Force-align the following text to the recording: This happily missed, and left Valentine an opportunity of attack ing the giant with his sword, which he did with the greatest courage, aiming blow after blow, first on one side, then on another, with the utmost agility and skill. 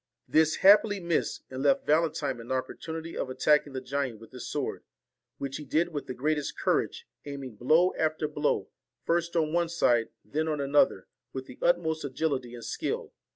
This 0.27 0.55
happily 0.65 0.99
missed, 0.99 1.43
and 1.51 1.61
left 1.61 1.85
Valentine 1.85 2.39
an 2.39 2.51
opportunity 2.51 3.15
of 3.15 3.29
attack 3.29 3.67
ing 3.67 3.73
the 3.73 3.81
giant 3.81 4.19
with 4.19 4.31
his 4.31 4.47
sword, 4.49 4.83
which 5.37 5.57
he 5.57 5.63
did 5.63 5.89
with 5.89 6.07
the 6.07 6.15
greatest 6.15 6.57
courage, 6.57 7.05
aiming 7.25 7.53
blow 7.57 7.93
after 7.95 8.27
blow, 8.27 8.69
first 9.05 9.35
on 9.35 9.53
one 9.53 9.69
side, 9.69 10.09
then 10.25 10.47
on 10.47 10.59
another, 10.59 11.05
with 11.33 11.45
the 11.45 11.59
utmost 11.61 12.03
agility 12.03 12.55
and 12.55 12.65
skill. 12.65 13.13